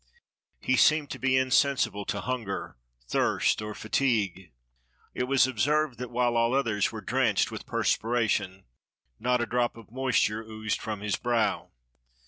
[0.59, 2.75] He seemed to be insensible to hunger,
[3.07, 4.51] thirst, or fatigue.
[5.13, 8.63] It was observed that, while all others were drenched with perspiration,
[9.19, 11.69] not a drop of moisture oozed from his brow.